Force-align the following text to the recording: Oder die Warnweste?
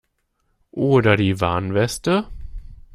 Oder 0.71 1.15
die 1.15 1.39
Warnweste? 1.41 2.27